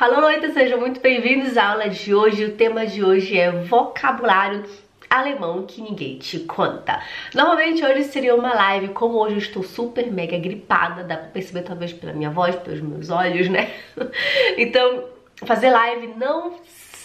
[0.00, 2.46] Alô, noite, sejam muito bem-vindos à aula de hoje.
[2.46, 4.64] O tema de hoje é vocabulário
[5.08, 7.00] alemão que ninguém te conta.
[7.32, 11.62] Normalmente hoje seria uma live, como hoje eu estou super mega gripada, dá pra perceber
[11.62, 13.70] talvez pela minha voz, pelos meus olhos, né?
[14.58, 15.04] Então,
[15.46, 16.58] fazer live não,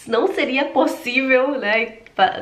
[0.08, 1.98] não seria possível, né?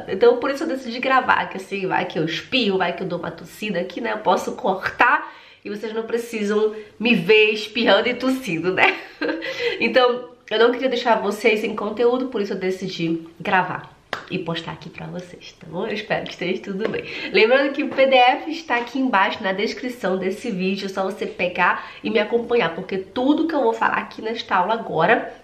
[0.09, 3.07] Então por isso eu decidi gravar, que assim, vai que eu espirro, vai que eu
[3.07, 4.13] dou uma tossida aqui, né?
[4.15, 5.31] Eu posso cortar
[5.63, 8.99] e vocês não precisam me ver espirrando e tossindo, né?
[9.81, 13.97] Então, eu não queria deixar vocês sem conteúdo, por isso eu decidi gravar
[14.31, 15.87] e postar aqui pra vocês, tá bom?
[15.87, 17.05] Eu espero que esteja tudo bem.
[17.33, 21.91] Lembrando que o PDF está aqui embaixo na descrição desse vídeo, é só você pegar
[22.03, 25.35] e me acompanhar, porque tudo que eu vou falar aqui nesta aula agora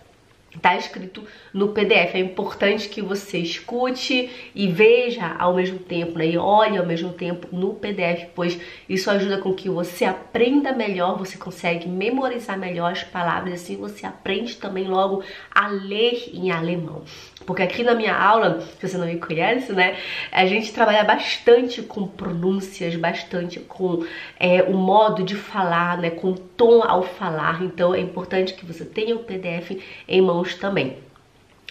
[0.60, 2.16] tá escrito no PDF.
[2.16, 6.26] É importante que você escute e veja ao mesmo tempo, né?
[6.26, 11.16] E olhe ao mesmo tempo no PDF, pois isso ajuda com que você aprenda melhor,
[11.16, 15.22] você consegue memorizar melhor as palavras, assim você aprende também logo
[15.54, 17.04] a ler em alemão.
[17.46, 19.96] Porque aqui na minha aula, se você não me conhece, né,
[20.32, 24.04] a gente trabalha bastante com pronúncias, bastante com
[24.40, 27.62] é, o modo de falar, né, com tom ao falar.
[27.62, 29.78] Então é importante que você tenha o PDF
[30.08, 30.96] em mãos também.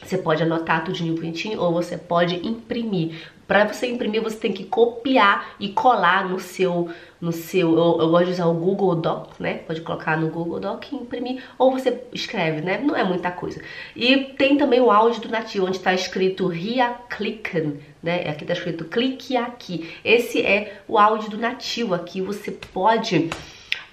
[0.04, 3.32] Você pode anotar tudinho bonitinho ou você pode imprimir.
[3.48, 6.90] Para você imprimir, você tem que copiar e colar no seu
[7.24, 9.60] no seu, eu, eu, gosto de usar o Google Doc, né?
[9.60, 12.82] Pode colocar no Google Doc e imprimir, ou você escreve, né?
[12.84, 13.62] Não é muita coisa.
[13.96, 18.28] E tem também o áudio do nativo, onde está escrito Ria Klicken, né?
[18.28, 19.90] Aqui está escrito clique aqui.
[20.04, 23.30] Esse é o áudio do nativo aqui, você pode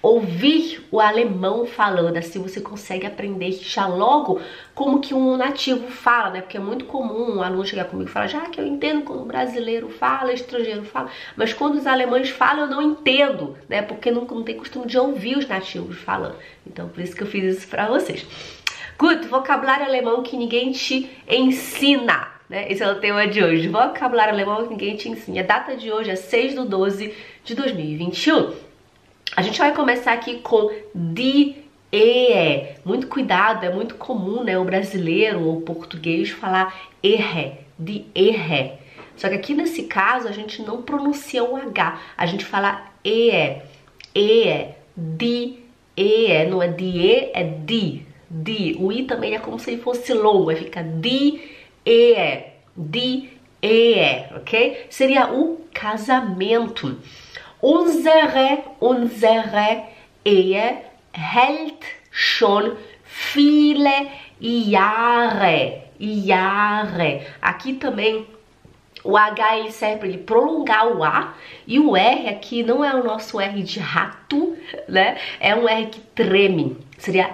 [0.01, 4.41] ouvir o alemão falando, assim você consegue aprender já logo
[4.73, 6.41] como que um nativo fala, né?
[6.41, 9.25] Porque é muito comum um aluno chegar comigo e falar, já que eu entendo quando
[9.25, 13.81] brasileiro fala, estrangeiro fala, mas quando os alemães falam eu não entendo, né?
[13.81, 16.35] Porque não, não tem costume de ouvir os nativos falando.
[16.65, 18.25] Então por isso que eu fiz isso pra vocês.
[18.97, 22.27] Good, vocabulário alemão que ninguém te ensina.
[22.47, 22.71] Né?
[22.71, 23.67] Esse é o tema de hoje.
[23.67, 25.39] Vocabulário alemão que ninguém te ensina.
[25.39, 28.70] A data de hoje é 6 de 12 de 2021.
[29.35, 32.75] A gente vai começar aqui com die e.
[32.83, 38.73] Muito cuidado, é muito comum, né, o brasileiro ou o português falar erre, de erre.
[39.15, 43.57] Só que aqui nesse caso a gente não pronuncia o H, a gente fala e,
[44.13, 44.65] e,
[44.97, 45.59] di,
[45.95, 48.75] e, não é die, é di, di.
[48.79, 51.41] O i também é como se fosse longo, vai ficar di,
[51.85, 52.43] e,
[52.75, 53.29] di,
[53.61, 54.87] e, ok?
[54.89, 56.97] Seria o casamento.
[57.61, 59.83] Unsere, unsere
[60.25, 60.77] Ehe
[61.13, 62.71] hält schon
[63.05, 64.07] viele
[64.39, 65.83] Jahre.
[65.99, 67.21] Jahre.
[67.41, 68.25] Aqui também
[69.03, 71.33] o H ele serve para ele prolongar o A
[71.67, 74.55] e o R aqui não é o nosso R de rato,
[74.87, 75.17] né?
[75.39, 76.77] É um R que treme.
[76.97, 77.29] Seria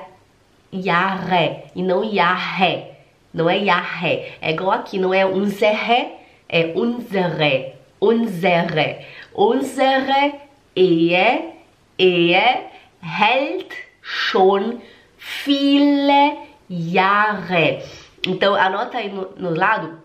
[0.72, 2.86] Jahre e não Jahre.
[3.34, 4.34] Não é Jahre.
[4.42, 6.14] É igual aqui, não é unsere,
[6.50, 7.78] é unsere.
[8.00, 9.06] Unsere.
[9.38, 10.34] Unsere
[10.76, 11.54] Ehe,
[11.96, 12.70] Ehe
[13.02, 13.72] hält
[14.02, 14.82] schon
[15.16, 16.38] viele
[16.68, 17.84] Jahre.
[18.26, 20.02] Então anota aí no, no lado,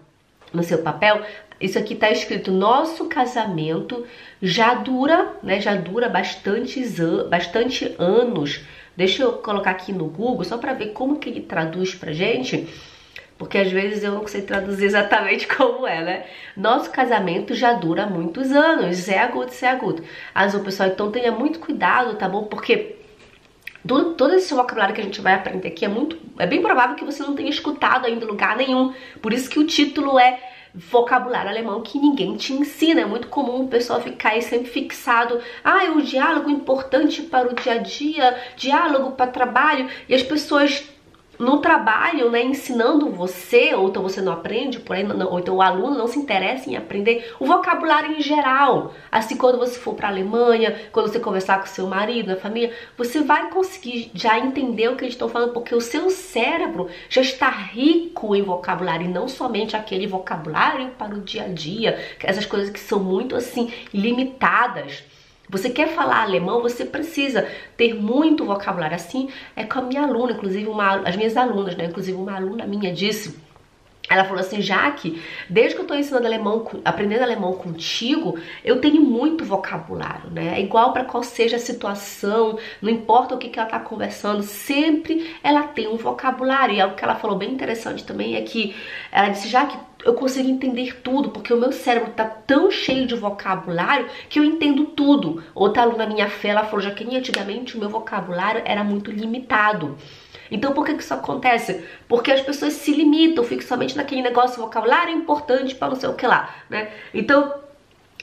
[0.52, 1.22] no seu papel,
[1.58, 4.06] isso aqui tá escrito nosso casamento
[4.42, 5.60] já dura, né?
[5.60, 8.60] Já dura bastantes an bastante anos.
[8.94, 12.68] Deixa eu colocar aqui no Google só para ver como que ele traduz pra gente
[13.42, 16.26] porque às vezes eu não sei traduzir exatamente como é, né?
[16.56, 20.04] Nosso casamento já dura muitos anos, é agudo, é agudo.
[20.32, 22.44] Azul, pessoal, então tenha muito cuidado, tá bom?
[22.44, 22.94] Porque
[23.84, 26.94] todo, todo esse vocabulário que a gente vai aprender aqui é muito, é bem provável
[26.94, 28.94] que você não tenha escutado ainda em lugar nenhum.
[29.20, 30.38] Por isso que o título é
[30.72, 33.00] vocabulário alemão que ninguém te ensina.
[33.00, 35.40] É muito comum o pessoal ficar aí sempre fixado.
[35.64, 39.90] Ah, é o diálogo importante para o dia a dia, diálogo para trabalho.
[40.08, 40.91] E as pessoas
[41.42, 45.60] no trabalho, né, ensinando você, ou então você não aprende, porém, não, ou então o
[45.60, 48.94] aluno não se interessa em aprender o vocabulário em geral.
[49.10, 52.72] Assim, quando você for para a Alemanha, quando você conversar com seu marido, a família,
[52.96, 57.20] você vai conseguir já entender o que eles estão falando, porque o seu cérebro já
[57.20, 62.46] está rico em vocabulário, e não somente aquele vocabulário para o dia a dia, essas
[62.46, 65.02] coisas que são muito assim limitadas.
[65.52, 67.46] Você quer falar alemão, você precisa
[67.76, 68.96] ter muito vocabulário.
[68.96, 71.84] Assim é com a minha aluna, inclusive uma, as minhas alunas, né?
[71.84, 73.38] Inclusive uma aluna minha disse
[74.08, 79.00] ela falou assim, Jaque, desde que eu tô ensinando alemão, aprendendo alemão contigo, eu tenho
[79.00, 80.54] muito vocabulário, né?
[80.58, 84.42] É igual para qual seja a situação, não importa o que, que ela tá conversando,
[84.42, 86.74] sempre ela tem um vocabulário.
[86.74, 88.74] E algo que ela falou bem interessante também é que
[89.10, 93.14] ela disse, Jaque, eu consigo entender tudo, porque o meu cérebro tá tão cheio de
[93.14, 95.42] vocabulário que eu entendo tudo.
[95.54, 99.96] Outra aluna minha fé, ela falou, Jaqueline, antigamente o meu vocabulário era muito limitado.
[100.52, 101.82] Então por que, que isso acontece?
[102.06, 106.14] Porque as pessoas se limitam, ficam somente naquele negócio vocabulário importante para não sei o
[106.14, 106.90] que lá, né?
[107.12, 107.62] Então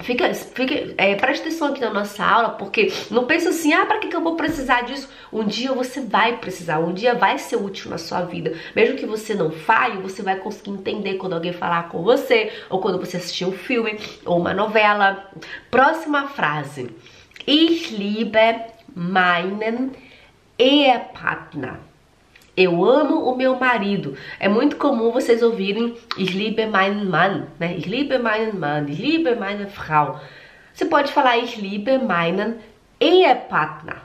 [0.02, 4.00] Fica, fica, é, preste atenção aqui na nossa aula, porque não pensa assim, ah, para
[4.00, 5.10] que, que eu vou precisar disso?
[5.32, 8.54] Um dia você vai precisar, um dia vai ser útil na sua vida.
[8.74, 12.80] Mesmo que você não fale, você vai conseguir entender quando alguém falar com você, ou
[12.80, 15.30] quando você assistir um filme, ou uma novela.
[15.70, 16.90] Próxima frase.
[17.46, 18.40] Ich liebe
[18.96, 19.92] meinen
[20.58, 21.89] Ehepartner.
[22.60, 24.18] Eu amo o meu marido.
[24.38, 27.78] É muito comum vocês ouvirem Ich liebe meinen Mann, né?
[27.78, 30.20] Ich liebe meinen Mann, ich liebe meine Frau.
[30.74, 32.58] Você pode falar Ich liebe meinen
[33.00, 34.02] Ehepartner.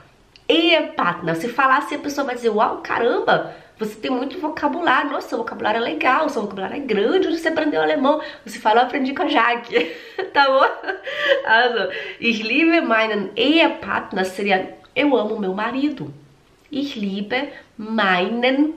[0.47, 1.35] Ehepartner.
[1.35, 5.11] Se falar assim, a pessoa vai dizer, uau, caramba, você tem muito vocabulário.
[5.11, 7.27] Nossa, seu vocabulário é legal, seu vocabulário é grande.
[7.27, 8.21] Onde você aprendeu alemão?
[8.45, 9.93] Você falou, aprendi com a Jaque.
[10.31, 10.89] tá bom?
[11.45, 11.89] Also,
[12.21, 16.24] ich liebe meinen Ehepartner seria eu amo meu marido.
[16.75, 18.73] Ich liebe meinen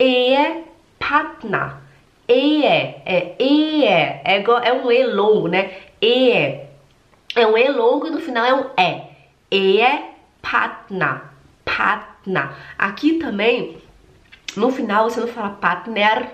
[0.00, 1.78] Ehepartner.
[2.26, 5.70] Ehe, é Ehe, é, é um E longo, né?
[6.00, 6.66] Ehe.
[7.36, 9.02] É um E longo e no final é um E.
[9.48, 11.20] Ehepartner.
[11.64, 12.50] Partner.
[12.76, 13.78] Aqui também,
[14.56, 16.28] no final você não fala partner,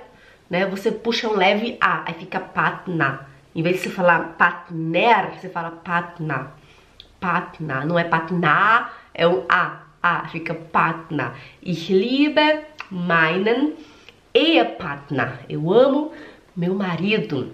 [0.48, 0.64] né?
[0.64, 3.20] Você puxa um leve A, aí fica partner.
[3.54, 6.46] Em vez de você falar partner, você fala partner.
[7.20, 9.81] Partner, não é partner, é um A.
[10.30, 11.34] Fica Partner.
[11.62, 13.74] Ich liebe meinen
[14.34, 15.40] Ehepartner.
[15.48, 16.12] Eu amo
[16.56, 17.52] meu marido.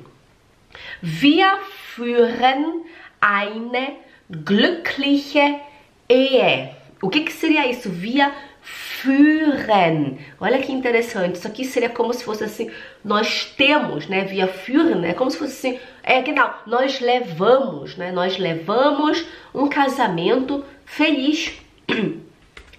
[1.03, 1.59] Wir
[1.95, 2.85] führen
[3.21, 3.97] eine
[4.31, 5.61] glückliche
[6.09, 6.71] Ehe.
[7.03, 7.91] O que, que seria isso?
[7.91, 10.19] Wir führen.
[10.41, 11.37] Olha que interessante.
[11.37, 12.71] Isso aqui seria como se fosse assim,
[13.05, 14.25] nós temos, né?
[14.25, 18.11] Via führen, é como se fosse assim, é que não, nós levamos, né?
[18.11, 19.25] Nós levamos
[19.55, 21.53] um casamento feliz.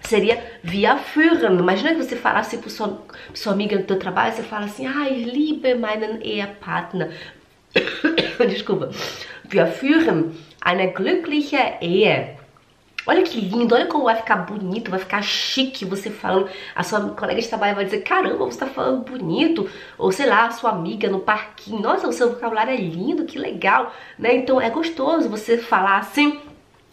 [0.02, 1.58] seria via führen.
[1.58, 3.02] Imagina que você falasse para sua,
[3.34, 7.10] sua amiga do teu trabalho, você fala assim, ah, liebe meinen Ehepartner.
[8.48, 8.90] Desculpa.
[9.48, 12.38] Wir führen eine glückliche Ehe.
[13.06, 16.48] Olha que lindo, olha como vai ficar bonito, vai ficar chique você falando.
[16.74, 19.68] A sua colega de trabalho vai dizer, caramba, você tá falando bonito.
[19.96, 23.38] Ou sei lá, a sua amiga no parquinho, nossa, o seu vocabulário é lindo, que
[23.38, 23.92] legal.
[24.18, 24.36] Né?
[24.36, 26.40] Então é gostoso você falar assim,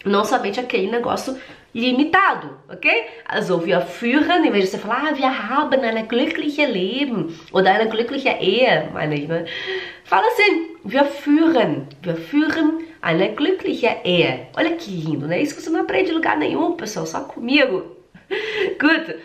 [0.06, 1.38] não somente aquele negócio
[1.78, 2.88] limitado, ok?
[3.26, 7.88] Also wir führen, em de você falar, ah, wir haben eine glückliche Leben oder eine
[7.88, 9.46] glückliche Ehe, meine ich, ne?
[10.04, 14.48] Fala assim, wir führen, wir führen eine glückliche Ehe.
[14.58, 15.40] Olha que lindo, né?
[15.40, 17.96] Isso você não aprende em lugar nenhum, pessoal, só comigo.
[18.80, 19.16] Gut.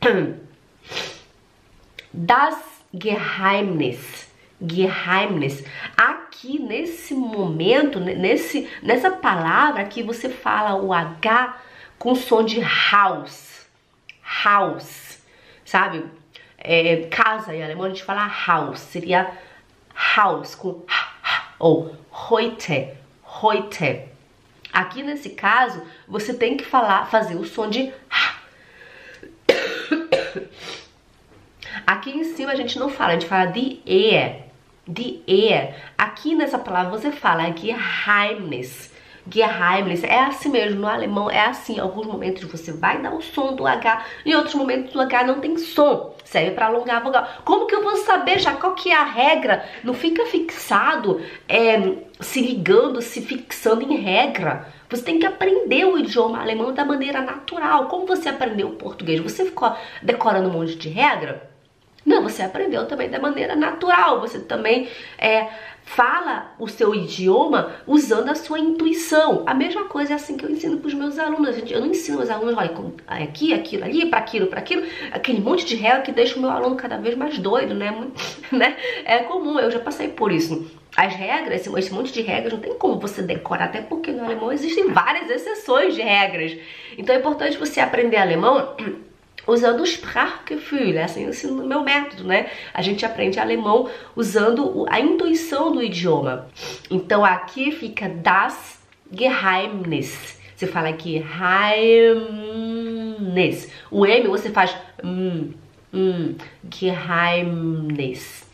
[2.12, 2.56] Das
[2.94, 4.28] Geheimnis
[4.60, 5.62] Geheimnis.
[6.38, 11.60] Aqui nesse momento, nesse, nessa palavra aqui, você fala o H
[11.98, 12.60] com som de
[12.92, 13.66] house.
[14.44, 15.20] House,
[15.64, 16.06] sabe?
[16.56, 19.32] É, casa em alemão a gente fala house, seria
[20.14, 20.84] house com
[21.58, 22.94] ou heute,
[23.24, 24.04] heute.
[24.72, 27.92] Aqui nesse caso, você tem que falar, fazer o som de
[31.84, 34.46] Aqui em cima a gente não fala, a gente fala de e
[34.88, 35.74] de er.
[35.96, 38.90] Aqui nessa palavra você fala Geheimnis.
[39.30, 41.76] Geheimnis é assim mesmo, no alemão é assim.
[41.76, 45.24] Em alguns momentos você vai dar o som do H, em outros momentos o H
[45.24, 46.16] não tem som.
[46.24, 47.28] Serve para alongar a vogal.
[47.44, 49.64] Como que eu vou saber já qual que é a regra?
[49.84, 54.66] Não fica fixado, é, se ligando, se fixando em regra.
[54.90, 57.88] Você tem que aprender o idioma alemão da maneira natural.
[57.88, 59.20] Como você aprendeu o português?
[59.20, 61.47] Você ficou decorando um monte de regra?
[62.08, 64.18] Não, você aprendeu também da maneira natural.
[64.22, 64.88] Você também
[65.18, 65.46] é,
[65.84, 69.42] fala o seu idioma usando a sua intuição.
[69.46, 71.56] A mesma coisa é assim que eu ensino para os meus alunos.
[71.70, 72.72] Eu não ensino os alunos, olha,
[73.06, 76.48] aqui, aquilo, ali, para aquilo, para aquilo, aquele monte de regra que deixa o meu
[76.48, 77.94] aluno cada vez mais doido, né?
[78.50, 78.78] né?
[79.04, 80.66] É comum, eu já passei por isso.
[80.96, 84.50] As regras, esse monte de regras, não tem como você decorar, até porque no alemão
[84.50, 86.56] existem várias exceções de regras.
[86.96, 88.74] Então é importante você aprender alemão
[89.48, 92.50] usando o Sprachgefühl, é assim ensino no meu método, né?
[92.72, 96.48] A gente aprende alemão usando a intuição do idioma.
[96.90, 98.78] Então aqui fica das
[99.10, 100.38] Geheimnis.
[100.54, 102.52] Você fala aqui Geheimnis.
[103.90, 105.54] O M você faz hum,
[105.94, 106.34] hum,
[106.70, 108.46] Geheimnis.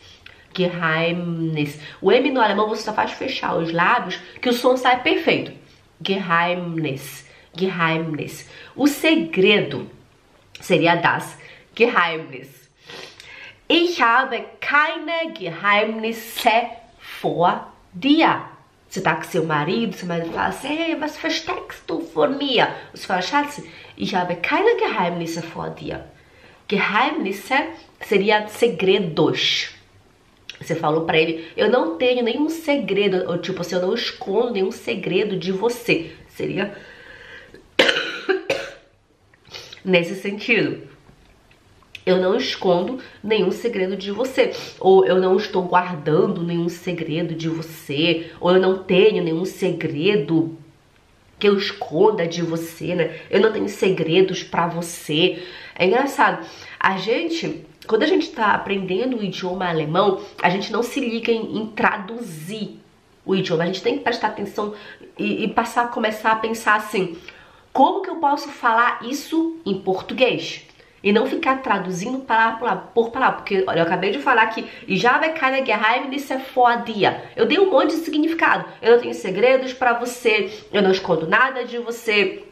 [0.55, 1.77] Geheimnis.
[2.01, 5.51] O M no alemão você só faz fechar os lábios que o som sai perfeito.
[6.01, 7.25] Geheimnis.
[7.53, 8.49] Geheimnis.
[8.75, 9.89] O segredo
[10.61, 11.37] seria das
[11.73, 12.49] Geheimnis.
[13.67, 16.51] Ich habe keine Geheimnisse
[16.99, 18.43] vor dir.
[18.93, 22.67] Com seu marido, seu marido fala assim, hey, was versteckst du vor mir?
[22.93, 23.61] Você fala, Schatz,
[23.97, 26.01] ich habe keine Geheimnisse vor dir.
[26.67, 27.55] Geheimnisse
[27.99, 29.71] seria segredos.
[30.61, 34.51] Você falou para ele, eu não tenho nenhum segredo, ou tipo assim, eu não escondo
[34.51, 36.11] nenhum segredo de você.
[36.29, 36.73] Seria
[39.85, 40.81] nesse sentido.
[42.05, 47.49] Eu não escondo nenhum segredo de você, ou eu não estou guardando nenhum segredo de
[47.49, 50.55] você, ou eu não tenho nenhum segredo
[51.39, 53.19] que eu esconda de você, né?
[53.29, 55.43] Eu não tenho segredos para você.
[55.77, 56.45] É engraçado.
[56.79, 61.31] A gente, quando a gente tá aprendendo o idioma alemão, a gente não se liga
[61.31, 62.79] em, em traduzir
[63.25, 63.63] o idioma.
[63.63, 64.75] A gente tem que prestar atenção
[65.17, 67.17] e, e passar, começar a pensar assim:
[67.75, 70.65] como que eu posso falar isso em português?
[71.03, 74.65] E não ficar traduzindo palavra por palavra, porque olha, eu acabei de falar que
[74.95, 77.13] já vai keine Geheimnisse vor dir.
[77.35, 78.63] Eu dei um monte de significado.
[78.81, 82.45] Eu não tenho segredos para você, eu não escondo nada de você.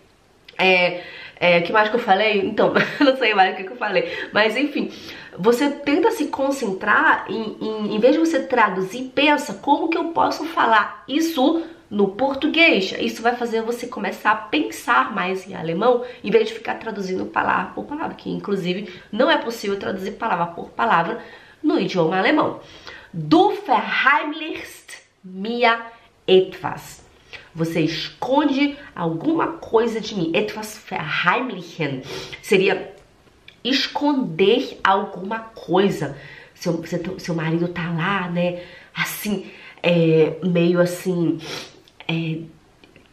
[0.58, 1.03] É,
[1.39, 2.42] é, que mais que eu falei?
[2.42, 4.12] Então, não sei mais o que, que eu falei.
[4.34, 4.92] Mas enfim,
[5.39, 10.10] você tenta se concentrar em, em, em vez de você traduzir, pensa como que eu
[10.10, 12.91] posso falar isso no português.
[13.00, 17.27] Isso vai fazer você começar a pensar mais em alemão, em vez de ficar traduzindo
[17.27, 21.23] palavra por palavra, que inclusive não é possível traduzir palavra por palavra
[21.62, 22.59] no idioma alemão.
[23.13, 25.79] Du verheimlichst mir
[26.27, 27.03] etwas.
[27.53, 30.31] Você esconde alguma coisa de mim.
[30.33, 32.01] Etwas verheimlichen
[32.41, 32.95] seria
[33.63, 36.17] esconder alguma coisa.
[36.55, 36.83] Seu,
[37.19, 38.63] seu, marido tá lá, né?
[38.95, 39.51] Assim,
[39.83, 41.38] é, meio assim,
[42.07, 42.39] é,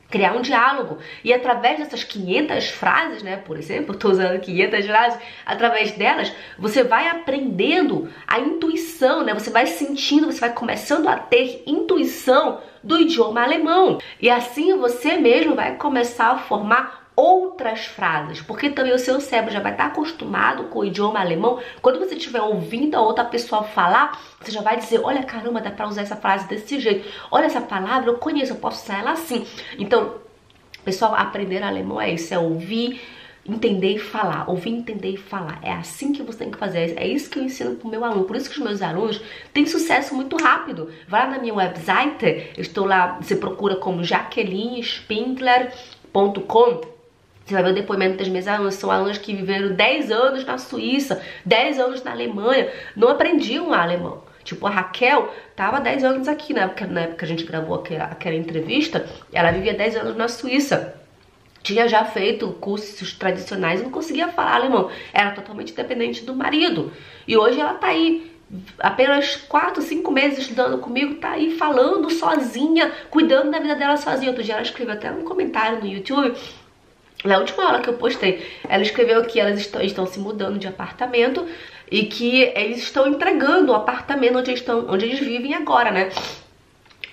[0.10, 1.00] criar um diálogo.
[1.22, 6.82] E através dessas 500 frases, né, por exemplo, estou usando 500 frases, através delas, você
[6.82, 9.34] vai aprendendo a intuição, né?
[9.34, 13.98] Você vai sentindo, você vai começando a ter intuição do idioma alemão.
[14.22, 19.54] E assim você mesmo vai começar a formar outras frases, porque também o seu cérebro
[19.54, 21.60] já vai estar acostumado com o idioma alemão.
[21.82, 25.72] Quando você estiver ouvindo a outra pessoa falar, você já vai dizer: Olha, caramba, dá
[25.72, 27.08] pra usar essa frase desse jeito.
[27.32, 29.46] Olha, essa palavra eu conheço, eu posso usar ela assim.
[29.78, 30.16] Então,
[30.84, 33.00] pessoal, aprender alemão é isso: é ouvir,
[33.46, 34.50] entender e falar.
[34.50, 35.60] Ouvir, entender e falar.
[35.62, 36.96] É assim que você tem que fazer.
[36.98, 38.26] É isso que eu ensino pro meu aluno.
[38.26, 39.22] Por isso que os meus alunos
[39.54, 40.92] têm sucesso muito rápido.
[41.08, 46.93] Vai lá na minha website, eu estou lá, você procura como jaquelinespindler.com
[47.46, 50.58] você vai ver o depoimento das minhas alunas, são alunas que viveram 10 anos na
[50.58, 54.24] Suíça, 10 anos na Alemanha, não aprendiam alemão.
[54.44, 57.76] Tipo, a Raquel tava 10 anos aqui, na época, na época que a gente gravou
[57.76, 60.96] aquela, aquela entrevista, ela vivia 10 anos na Suíça.
[61.62, 64.90] Tinha já feito cursos tradicionais e não conseguia falar alemão.
[65.14, 66.92] Era totalmente dependente do marido.
[67.26, 68.34] E hoje ela tá aí
[68.78, 74.30] apenas 4, 5 meses estudando comigo, tá aí falando sozinha, cuidando da vida dela sozinha.
[74.30, 76.36] Outro dia ela escreveu até um comentário no YouTube
[77.24, 80.68] na última aula que eu postei, ela escreveu que elas estão, estão se mudando de
[80.68, 81.48] apartamento
[81.90, 86.10] e que eles estão entregando o apartamento onde estão, onde eles vivem agora, né?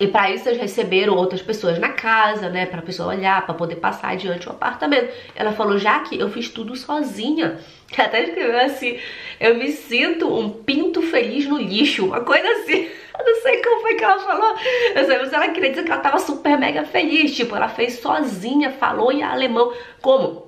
[0.00, 3.76] E para isso eles receberam outras pessoas na casa, né, para pessoa olhar, para poder
[3.76, 5.12] passar adiante o apartamento.
[5.34, 7.58] Ela falou: "Já que eu fiz tudo sozinha".
[7.98, 8.98] Até escreveu assim:
[9.38, 12.88] "Eu me sinto um pinto feliz no lixo", uma coisa assim.
[13.20, 14.56] Eu não sei como foi que ela falou.
[14.94, 17.36] Eu sei, mas ela queria dizer que ela tava super mega feliz.
[17.36, 19.74] Tipo, ela fez sozinha, falou em alemão.
[20.00, 20.46] Como?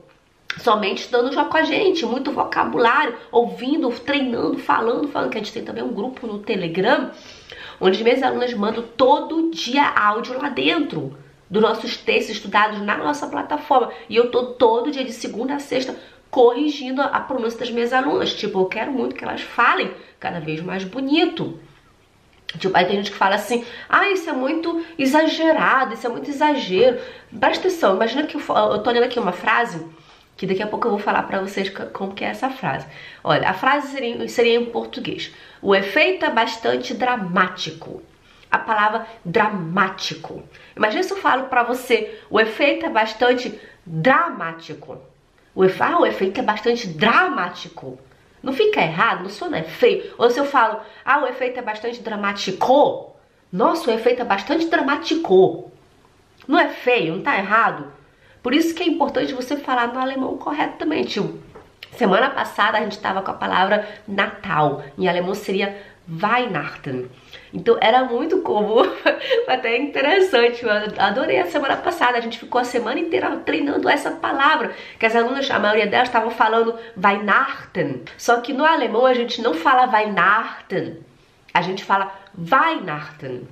[0.58, 5.30] Somente estudando já com a gente, muito vocabulário, ouvindo, treinando, falando, falando.
[5.30, 7.10] Que a gente tem também um grupo no Telegram,
[7.82, 11.18] onde minhas alunas mandam todo dia áudio lá dentro
[11.50, 13.92] dos nossos textos estudados na nossa plataforma.
[14.08, 15.96] E eu tô todo dia de segunda a sexta
[16.30, 18.32] corrigindo a pronúncia das minhas alunas.
[18.32, 21.58] Tipo, eu quero muito que elas falem cada vez mais bonito.
[22.56, 26.30] Tipo, aí tem gente que fala assim, ah, isso é muito exagerado, isso é muito
[26.30, 27.00] exagero.
[27.38, 29.84] Presta atenção, imagina que eu, eu tô olhando aqui uma frase,
[30.36, 32.86] que daqui a pouco eu vou falar pra vocês como que é essa frase.
[33.22, 35.32] Olha, a frase seria, seria em português.
[35.60, 38.02] O efeito é bastante dramático.
[38.50, 40.42] A palavra dramático.
[40.76, 45.00] Imagina se eu falo pra você, o efeito é bastante dramático.
[45.54, 47.98] O, ah, o efeito é bastante dramático.
[48.42, 50.12] Não fica errado, não sou é feio.
[50.18, 53.14] Ou se eu falo, ah, o efeito é bastante dramático.
[53.52, 55.70] Nossa, o efeito é bastante dramático.
[56.48, 57.92] Não é feio, não tá errado.
[58.42, 61.22] Por isso que é importante você falar no alemão corretamente.
[61.92, 64.82] Semana passada a gente estava com a palavra Natal.
[64.98, 65.76] Em alemão seria
[66.08, 67.08] Weihnachten.
[67.52, 68.82] Então era muito comum,
[69.46, 70.64] até interessante.
[70.64, 72.18] Eu adorei a semana passada.
[72.18, 74.74] A gente ficou a semana inteira treinando essa palavra.
[74.98, 78.02] Que as alunas, a maioria delas estavam falando Weihnachten.
[78.16, 80.98] Só que no alemão a gente não fala Weihnachten.
[81.54, 83.46] A gente fala Weihnachten.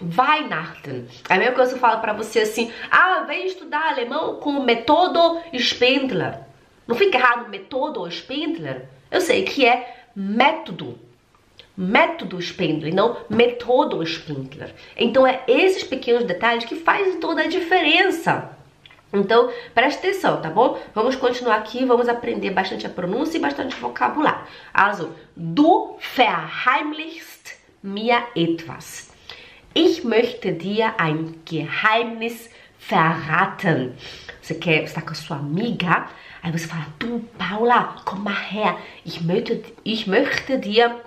[0.00, 1.06] Weihnachten.
[1.28, 4.50] É a mesma coisa que eu falo pra você assim: ah, vem estudar alemão com
[4.50, 6.40] o método Spindler.
[6.86, 8.88] Não fica errado método Spindler?
[9.10, 10.98] Eu sei que é método
[11.78, 14.74] método Spindler, não metodo Spindler.
[14.96, 18.50] Então é esses pequenos detalhes que fazem toda a diferença.
[19.12, 20.78] Então, preste atenção, tá bom?
[20.94, 24.44] Vamos continuar aqui, vamos aprender bastante a pronúncia e bastante vocabulário.
[24.74, 29.07] Also, du verheimlichst mir etwas.
[29.80, 33.94] Ich möchte dir ein Geheimnis verraten.
[34.42, 36.08] Você quer estar com a sua amiga,
[36.42, 41.00] aí você fala, du Paula, komm mal her, ich möchte, ich möchte dir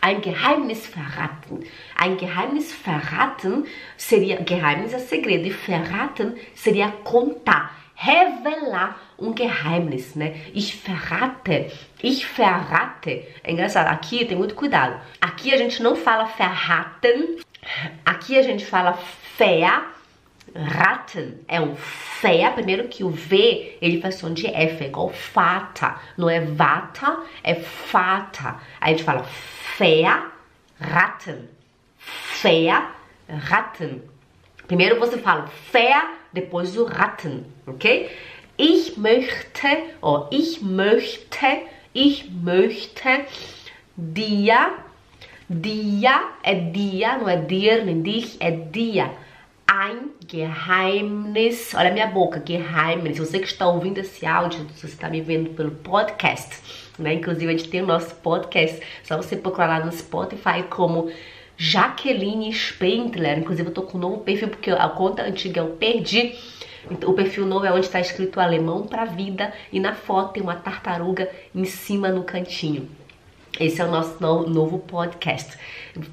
[0.00, 1.62] ein Geheimnis verraten.
[1.96, 3.66] Ein Geheimnis verraten
[3.96, 10.40] seria Geheimnis é segredo e verraten seria contar, revelar um Geheimnis, né?
[10.54, 13.28] Ich verrate, ich verrate.
[13.42, 15.00] É engraçado, aqui tem muito cuidado.
[15.20, 17.38] Aqui a gente não fala verraten,
[18.04, 18.98] aqui a gente fala
[19.38, 19.92] ver
[20.54, 25.08] Ratten é um fé, primeiro que o V ele faz som de F, é igual
[25.08, 28.56] fata, não é vata, é fata.
[28.80, 30.04] Aí a gente fala fé,
[30.78, 31.48] ratten.
[34.66, 38.10] Primeiro você fala fé, depois o ratten, ok?
[38.64, 39.66] Ich möchte,
[40.02, 41.46] oh, ich möchte,
[41.92, 43.08] ich möchte
[43.96, 44.70] dir,
[45.48, 49.10] dia é dia, não é dir nem dich, é dia
[49.66, 51.74] ein Geheimnis.
[51.74, 53.18] Olha a minha boca, Geheimnis.
[53.18, 56.60] Você que está ouvindo esse áudio, você está me vendo pelo podcast,
[57.00, 57.14] né?
[57.14, 58.80] Inclusive a gente tem o nosso podcast.
[59.02, 61.10] Só você procurar lá no Spotify como
[61.56, 63.40] Jaqueline Spendler.
[63.40, 66.36] Inclusive eu tô com um novo perfil porque a conta antiga eu perdi.
[66.90, 70.42] Então, o perfil novo é onde está escrito alemão para vida e na foto tem
[70.42, 72.88] uma tartaruga em cima no cantinho.
[73.60, 75.58] Esse é o nosso novo podcast.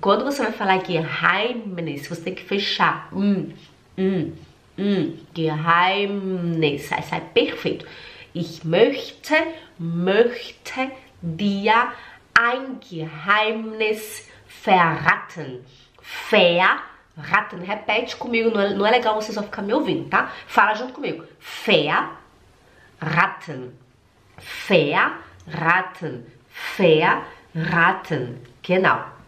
[0.02, 3.10] Quando você vai falar Geheimnis, você tem que fechar.
[3.14, 3.50] Hum,
[3.98, 4.34] hum,
[4.78, 5.18] hum.
[5.34, 6.92] Geheimnis.
[6.92, 7.86] Aí sai perfeito.
[8.36, 9.36] Ich möchte,
[9.80, 11.94] möchte dir
[12.34, 15.64] ein Geheimnis verraten.
[17.22, 17.60] Verraten.
[17.60, 18.50] Repete comigo.
[18.52, 20.32] Não é, não é legal você só ficar me ouvindo, tá?
[20.48, 21.26] Fala junto comigo.
[23.00, 23.74] Verraten.
[24.68, 26.26] Verraten.
[27.54, 28.42] Verraten.
[28.62, 29.20] Genau.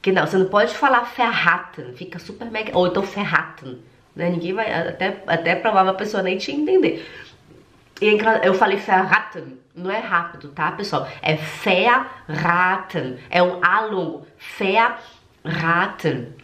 [0.00, 2.76] Genau, você não pode falar verraten, fica super mega.
[2.76, 3.82] Ou então ferraten.
[4.14, 4.30] Né?
[4.30, 4.72] Ninguém vai.
[4.88, 7.06] Até, até provável a pessoa nem te entender.
[8.00, 11.08] E eu falei verraten, não é rápido, tá, pessoal?
[11.20, 13.18] É verraten.
[13.28, 14.26] É um A longo.
[15.44, 16.34] Verraten.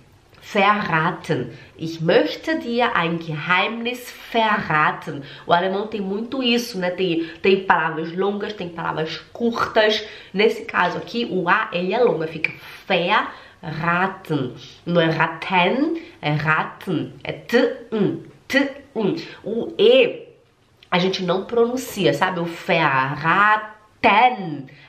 [0.45, 1.57] Verraten.
[1.77, 5.25] Ich möchte dir ein Geheimnis verraten.
[5.47, 6.91] O alemão tem muito isso, né?
[6.91, 10.07] Tem, tem palavras longas, tem palavras curtas.
[10.33, 12.53] Nesse caso aqui, o A ele é longo, fica
[12.87, 14.55] verraten.
[14.85, 17.15] Não é raten, é raten.
[17.25, 19.17] É t, um, t, um.
[19.43, 20.29] O E
[20.91, 22.41] a gente não pronuncia, sabe?
[22.41, 23.73] O verraten.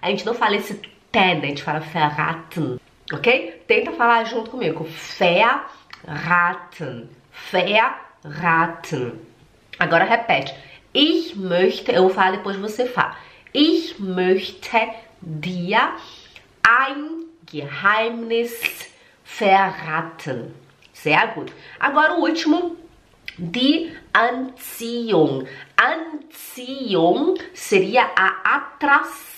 [0.02, 2.78] A gente não fala esse ten, a gente fala verraten
[3.12, 3.64] ok?
[3.68, 4.86] Tenta falar junto comigo.
[4.86, 7.10] Verraten.
[7.32, 9.20] Verraten.
[9.78, 10.56] Agora repete.
[10.94, 13.18] Ich möchte, eu vou falar depois você fala.
[13.54, 14.78] Ich möchte
[15.22, 15.94] dir
[16.64, 18.90] ein Geheimnis
[19.24, 20.54] verraten.
[20.94, 21.52] Sehr gut.
[21.80, 22.78] Agora o último,
[23.38, 25.46] die Anziehung.
[25.76, 29.35] Anziehung seria a atração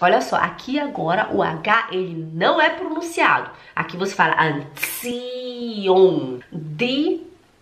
[0.00, 3.50] Olha só, aqui agora o H ele não é pronunciado.
[3.74, 6.38] Aqui você fala Anzion.
[6.52, 7.20] De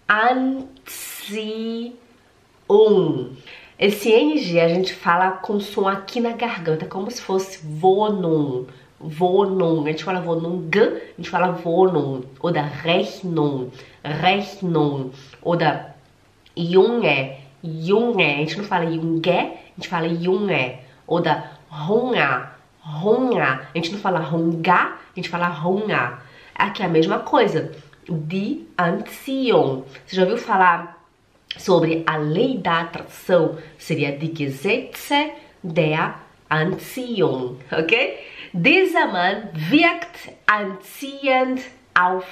[0.09, 1.97] Anziehung.
[3.79, 8.67] Esse NG a gente fala com som aqui na garganta, como se fosse Wohnung.
[9.01, 9.85] Wohnung.
[9.85, 12.25] A gente fala Wohnung, a gente fala Wohnung.
[12.41, 13.71] Ou da Rechnung,
[14.05, 15.11] Rechnung.
[15.43, 15.93] Ou da
[16.57, 18.23] Junge, Junge.
[18.23, 20.79] A gente não fala Junge, a gente fala Junge.
[21.07, 22.51] Ou da Hunger,
[22.85, 23.69] Hunger.
[23.75, 26.19] A gente não fala Hunger, a gente fala Hunger.
[26.55, 27.73] Aqui é a mesma coisa.
[28.09, 29.85] Die Anziehung.
[30.05, 31.03] Você já ouviu falar
[31.57, 36.15] sobre a lei da atração seria die Gesetze der
[36.49, 38.19] Anziehung, ok?
[38.53, 41.63] Dieser Mann wirkt anziehend
[41.95, 42.27] auf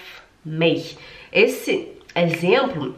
[0.44, 0.98] mich.
[1.32, 2.94] Esse exemplo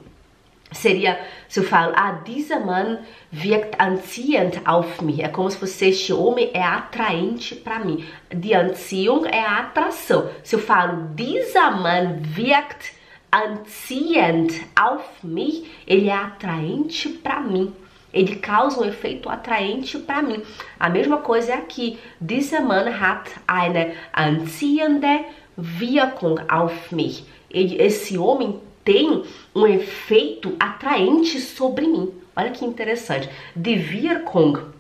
[0.72, 1.18] seria
[1.60, 5.22] eu falo, ah, dieser Mann wirkt anziehend auf mich.
[5.22, 8.04] É como se fosse este homem é atraente para mim.
[8.32, 10.30] Die Anziehung é a atração.
[10.42, 12.94] Se eu falo, dieser Mann wirkt
[13.30, 17.74] anziehend auf mich, ele é atraente para mim.
[18.14, 20.42] Ele causa um efeito atraente para mim.
[20.78, 21.98] A mesma coisa é aqui.
[22.18, 25.24] Dieser Mann hat eine anziehende
[25.56, 27.24] Wirkung auf mich.
[27.50, 32.12] Ele, esse homem tem um efeito atraente sobre mim.
[32.34, 33.28] Olha que interessante.
[33.54, 34.72] Die Wirkung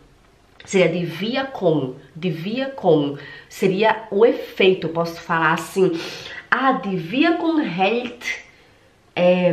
[0.64, 1.94] seria de Wirkung.
[2.14, 4.86] De Wirkung seria o efeito.
[4.86, 5.92] Eu posso falar assim.
[6.50, 8.24] Ah, die Wirkung hält
[9.14, 9.52] é,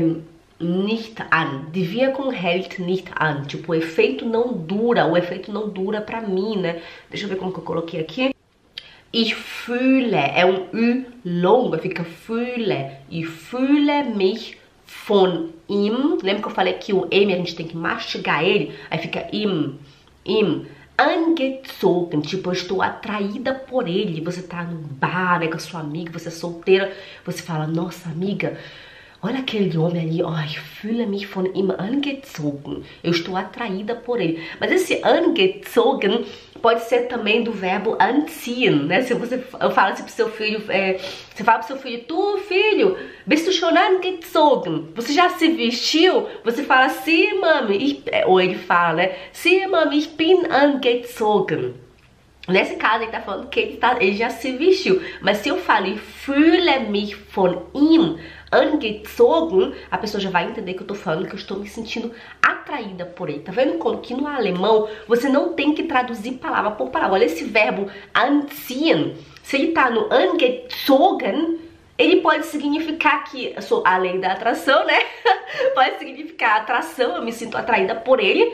[0.59, 1.71] nicht an.
[1.71, 3.45] Die Wirkung hält nicht an.
[3.47, 6.81] Tipo, o efeito não dura, o efeito não dura pra mim, né?
[7.09, 8.33] Deixa eu ver como que eu coloquei aqui.
[9.11, 12.91] Ich fühle, é um U longo, fica fühle.
[13.09, 16.19] Ich fühle mich von ihm.
[16.21, 18.71] Lembra que eu falei que o M a gente tem que mastigar ele?
[18.89, 19.79] Aí fica im,
[20.25, 20.65] im.
[20.95, 24.19] Angezogen, tipo, eu estou atraída por ele.
[24.21, 26.93] Você tá num bar, né, com a sua amiga, você é solteira.
[27.25, 28.57] Você fala, nossa amiga,
[29.21, 32.83] Olha aquele homem ali, oh, ich fühle mich von ihm angezogen.
[33.03, 34.41] Eu estou atraída por ele.
[34.61, 36.23] Mas esse angezogen
[36.59, 39.01] pode ser também do verbo anziehen, né?
[39.01, 40.97] Se você fala assim pro seu filho, é,
[41.33, 44.89] você fala pro seu filho, tu filho, bist du schon angezogen?
[44.95, 46.27] Você já se vestiu?
[46.43, 47.77] Você fala, sim, mami.
[47.77, 49.15] Ich, é, ou ele fala, né?
[49.31, 51.73] Sim, mami, ich bin angezogen.
[52.47, 55.01] Nesse caso, ele tá falando que ele, tá, ele já se vestiu.
[55.21, 58.17] Mas se eu falo, fühle mich von ihm
[58.51, 62.11] angezogen, a pessoa já vai entender que eu tô falando que eu estou me sentindo
[62.69, 63.39] atraída por ele.
[63.39, 67.15] Tá vendo como que no alemão você não tem que traduzir palavra por palavra.
[67.15, 69.15] Olha esse verbo anziehen.
[69.43, 71.59] Se ele tá no angezogen,
[71.97, 74.99] ele pode significar que sou a lei da atração, né?
[75.73, 78.53] pode significar atração, eu me sinto atraída por ele.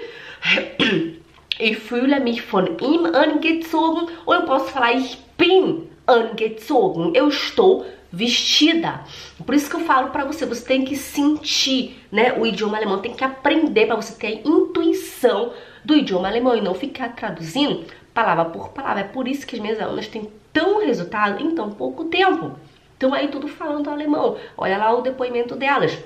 [1.60, 4.10] Ich fühle mich von ihm angezogen.
[4.26, 7.14] Ou eu posso falar ich bin angezogen.
[7.14, 9.02] Eu estou vestida.
[9.46, 13.00] Por isso que eu falo para você, você tem que sentir, né, o idioma alemão,
[13.00, 15.52] tem que aprender para você ter a intuição
[15.84, 19.02] do idioma alemão e não ficar traduzindo palavra por palavra.
[19.02, 22.58] É por isso que as minhas alunas têm tão resultado em tão pouco tempo.
[22.96, 24.38] Então aí tudo falando alemão.
[24.58, 25.98] Olha lá o depoimento delas.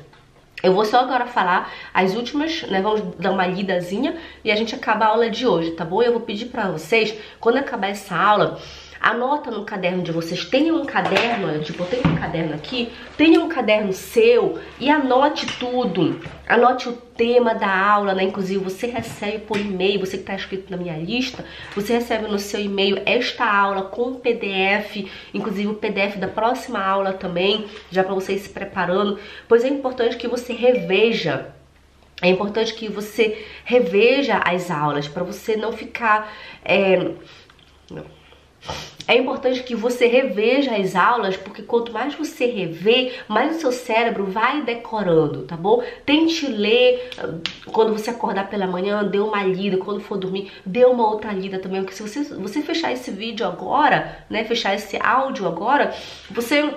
[0.62, 2.82] Eu vou só agora falar as últimas, né?
[2.82, 6.02] Vamos dar uma lidazinha e a gente acaba a aula de hoje, tá bom?
[6.02, 8.60] Eu vou pedir para vocês, quando acabar essa aula,
[9.02, 12.92] Anota no caderno de vocês, tenha um caderno, olha, tipo, eu tenho um caderno aqui,
[13.16, 16.20] tenha um caderno seu e anote tudo.
[16.48, 18.24] Anote o tema da aula, né?
[18.24, 22.38] Inclusive, você recebe por e-mail, você que está inscrito na minha lista, você recebe no
[22.38, 28.14] seu e-mail esta aula com PDF, inclusive o PDF da próxima aula também, já para
[28.14, 31.54] vocês se preparando, pois é importante que você reveja
[32.22, 36.34] é importante que você reveja as aulas para você não ficar
[36.66, 37.14] é,
[39.10, 43.72] é importante que você reveja as aulas, porque quanto mais você rever, mais o seu
[43.72, 45.84] cérebro vai decorando, tá bom?
[46.06, 47.34] Tente ler ah,
[47.72, 51.58] quando você acordar pela manhã, dê uma lida, quando for dormir, dê uma outra lida
[51.58, 55.92] também, porque se você, você fechar esse vídeo agora, né, fechar esse áudio agora,
[56.30, 56.72] você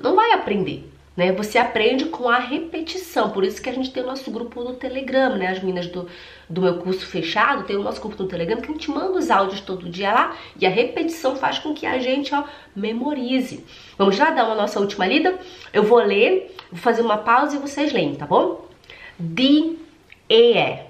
[0.00, 1.32] não vai aprender né?
[1.32, 4.74] Você aprende com a repetição, por isso que a gente tem o nosso grupo no
[4.74, 5.48] Telegram, né?
[5.48, 6.08] As meninas do,
[6.48, 9.28] do meu curso fechado tem o nosso grupo no Telegram que a gente manda os
[9.28, 12.44] áudios todo dia lá e a repetição faz com que a gente, ó,
[12.76, 13.64] memorize.
[13.98, 15.36] Vamos lá dar uma nossa última lida?
[15.72, 18.64] Eu vou ler, vou fazer uma pausa e vocês leem, tá bom?
[19.18, 19.76] Die
[20.28, 20.84] Ehe.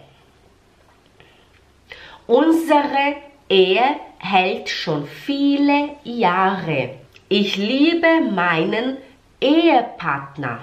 [2.29, 6.99] Unsere Ehe hält schon viele Jahre.
[7.31, 9.08] Ich liebe meinen
[9.41, 10.61] Ehepartner.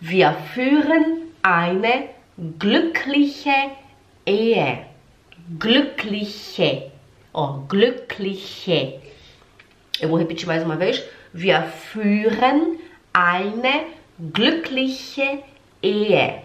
[0.00, 2.10] Wir führen eine
[2.58, 3.72] glückliche
[4.26, 4.86] Ehe.
[5.58, 6.92] Glückliche.
[7.32, 9.00] Oh, glückliche.
[10.00, 10.78] Eu vou repetir mais uma.
[11.32, 12.78] Wir führen
[13.12, 13.86] eine
[14.32, 15.42] glückliche
[15.82, 16.42] Ehe.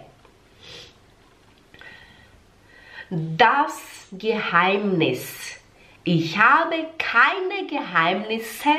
[3.10, 5.60] Das Geheimnis.
[6.04, 8.70] Ich habe keine Geheimnisse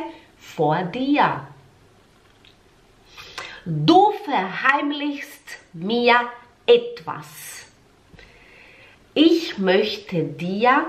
[0.55, 1.47] vor dir.
[3.65, 6.15] Du verheimlichst mir
[6.65, 7.65] etwas.
[9.13, 10.85] Ich möchte dir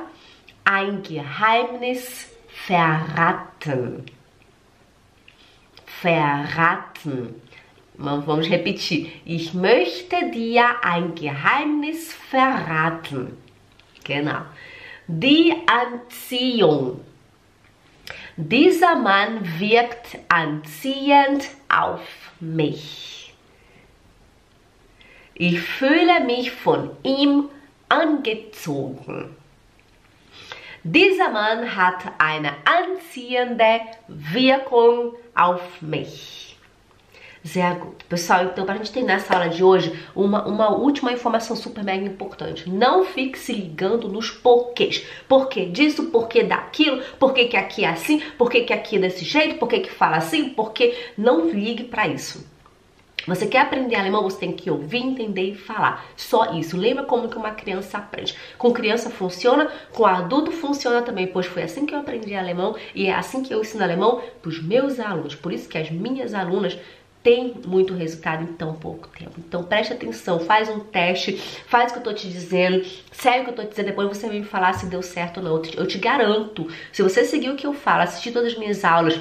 [0.64, 4.04] ein Geheimnis verraten.
[5.86, 7.40] Verraten.
[7.94, 9.06] Vamos repetir.
[9.24, 13.36] Ich möchte dir ein Geheimnis verraten.
[14.04, 14.42] Genau.
[15.06, 17.05] Die Anziehung.
[18.36, 22.00] Dieser Mann wirkt anziehend auf
[22.40, 23.34] mich.
[25.34, 27.48] Ich fühle mich von ihm
[27.88, 29.36] angezogen.
[30.82, 36.45] Dieser Mann hat eine anziehende Wirkung auf mich.
[37.46, 38.04] Sehr gut.
[38.08, 41.84] Pessoal, então, para a gente terminar essa aula de hoje, uma, uma última informação super
[41.84, 42.68] mega importante.
[42.68, 45.06] Não fique se ligando nos porquês.
[45.28, 49.60] Porquê disso, porquê daquilo, porquê que aqui é assim, porquê que aqui é desse jeito,
[49.60, 50.96] porquê que fala assim, porquê.
[51.16, 52.44] Não ligue para isso.
[53.28, 56.04] Você quer aprender alemão, você tem que ouvir, entender e falar.
[56.16, 56.76] Só isso.
[56.76, 58.36] Lembra como que uma criança aprende.
[58.58, 63.06] Com criança funciona, com adulto funciona também, pois foi assim que eu aprendi alemão e
[63.06, 65.36] é assim que eu ensino alemão para os meus alunos.
[65.36, 66.76] Por isso que as minhas alunas
[67.26, 69.32] tem muito resultado em tão pouco tempo.
[69.36, 71.36] Então preste atenção, faz um teste,
[71.66, 74.06] faz o que eu tô te dizendo, segue o que eu tô te dizendo, depois
[74.06, 75.62] você vem me falar se deu certo ou não.
[75.76, 79.18] Eu te garanto, se você seguir o que eu falo, assistir todas as minhas aulas,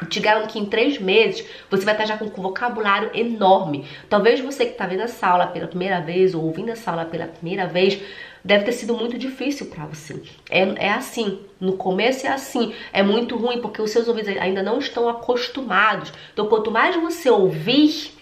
[0.00, 3.86] eu te garanto que em três meses você vai estar já com um vocabulário enorme.
[4.08, 7.26] Talvez você que está vendo essa aula pela primeira vez ou ouvindo essa aula pela
[7.26, 8.00] primeira vez
[8.44, 10.22] deve ter sido muito difícil para você.
[10.50, 14.62] É, é assim, no começo é assim, é muito ruim porque os seus ouvidos ainda
[14.62, 16.12] não estão acostumados.
[16.32, 18.12] Então, quanto mais você ouvir,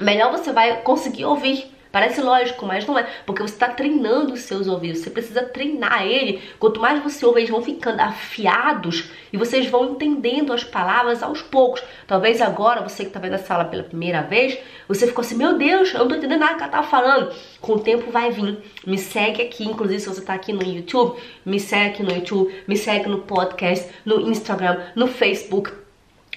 [0.00, 1.73] melhor você vai conseguir ouvir.
[1.94, 6.04] Parece lógico, mas não é, porque você está treinando os seus ouvidos, você precisa treinar
[6.04, 6.42] ele.
[6.58, 11.40] Quanto mais você ouve, eles vão ficando afiados e vocês vão entendendo as palavras aos
[11.40, 11.84] poucos.
[12.04, 15.56] Talvez agora, você que está vendo a sala pela primeira vez, você ficou assim, meu
[15.56, 17.32] Deus, eu não tô entendendo nada que ela tá falando.
[17.60, 18.58] Com o tempo vai vir.
[18.84, 22.52] Me segue aqui, inclusive se você tá aqui no YouTube, me segue aqui no YouTube,
[22.66, 25.83] me segue no podcast, no Instagram, no Facebook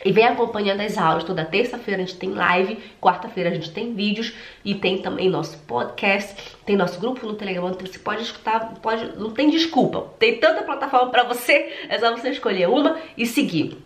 [0.08, 1.26] e vem acompanhando as aulas.
[1.26, 5.58] Toda terça-feira a gente tem live, quarta-feira a gente tem vídeos e tem também nosso
[5.60, 6.34] podcast,
[6.66, 10.08] tem nosso grupo no Telegram, então você pode escutar, pode, não tem desculpa.
[10.18, 13.78] Tem tanta plataforma para você, é só você escolher uma e seguir.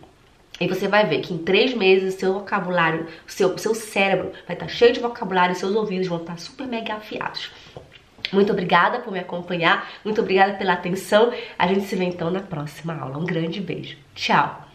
[0.60, 4.68] E você vai ver que em três meses seu vocabulário, seu, seu cérebro vai estar
[4.68, 7.50] cheio de vocabulário e seus ouvidos vão estar super mega afiados.
[8.32, 11.32] Muito obrigada por me acompanhar, muito obrigada pela atenção.
[11.58, 13.18] A gente se vê então na próxima aula.
[13.18, 13.96] Um grande beijo.
[14.14, 14.71] Tchau!